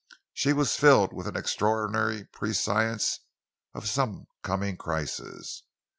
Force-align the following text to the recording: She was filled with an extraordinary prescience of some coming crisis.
She 0.33 0.51
was 0.51 0.75
filled 0.75 1.13
with 1.13 1.27
an 1.27 1.37
extraordinary 1.37 2.25
prescience 2.25 3.19
of 3.75 3.87
some 3.87 4.25
coming 4.41 4.75
crisis. 4.75 5.61